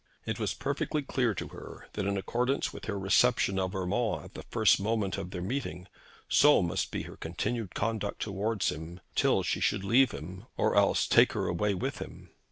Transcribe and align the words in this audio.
It 0.25 0.39
was 0.39 0.55
perfectly 0.55 1.03
clear 1.03 1.35
to 1.35 1.49
her 1.49 1.87
that 1.93 2.07
in 2.07 2.17
accordance 2.17 2.73
with 2.73 2.85
her 2.85 2.97
reception 2.97 3.59
of 3.59 3.75
Urmand 3.75 4.25
at 4.25 4.33
the 4.33 4.41
first 4.49 4.79
moment 4.79 5.15
of 5.19 5.29
their 5.29 5.43
meeting, 5.43 5.85
so 6.27 6.63
must 6.63 6.89
be 6.89 7.03
her 7.03 7.15
continued 7.17 7.75
conduct 7.75 8.19
towards 8.19 8.69
him, 8.71 8.99
till 9.13 9.43
he 9.43 9.59
should 9.59 9.83
leave 9.83 10.09
her, 10.09 10.47
or 10.57 10.75
else 10.75 11.05
take 11.05 11.33
her 11.33 11.45
away 11.47 11.75
with 11.75 11.99
him. 11.99 12.31